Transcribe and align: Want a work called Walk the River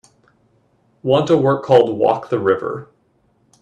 Want 1.03 1.29
a 1.29 1.37
work 1.37 1.61
called 1.63 1.95
Walk 1.95 2.29
the 2.31 2.39
River 2.39 2.89